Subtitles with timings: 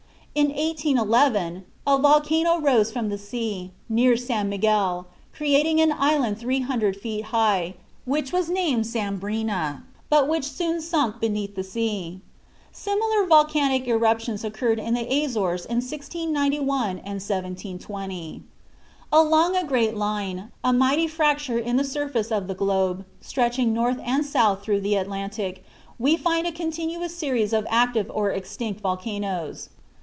[0.33, 6.95] In 1811 a volcano rose from the sea, near San Miguel, creating an island 300
[6.95, 7.73] feet high,
[8.05, 12.21] which was named Sambrina, but which soon sunk beneath the sea.
[12.71, 18.43] Similar volcanic eruptions occurred in the Azores in 1691 and 1720.
[19.11, 23.99] Along a great line, a mighty fracture in the surface of the globe, stretching north
[24.01, 25.61] and south through the Atlantic,
[25.99, 29.67] we find a continuous series of active or extinct volcanoes.